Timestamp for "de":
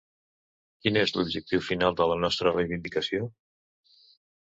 2.01-2.09